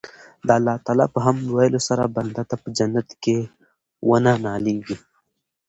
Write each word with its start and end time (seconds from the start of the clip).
د 0.47 0.49
الله 0.57 0.75
تعالی 0.85 1.05
په 1.13 1.19
حمد 1.25 1.45
ويلو 1.55 1.79
سره 1.87 2.13
بنده 2.15 2.43
ته 2.49 2.55
په 2.63 2.67
جنت 2.77 3.09
کي 3.23 3.37
وَنه 4.09 4.33
ناليږي 4.45 4.97